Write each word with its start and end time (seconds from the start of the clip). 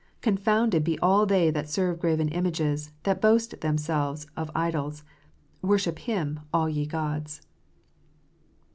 Confounded 0.21 0.83
be 0.83 0.97
all 0.97 1.27
they 1.27 1.51
that 1.51 1.69
serve 1.69 1.99
graven 1.99 2.27
images, 2.29 2.91
that 3.03 3.21
boast 3.21 3.61
themselves 3.61 4.25
of 4.35 4.49
idols: 4.55 5.03
worship 5.61 5.99
Him, 5.99 6.39
all 6.51 6.67
ye 6.67 6.87
gods." 6.87 7.43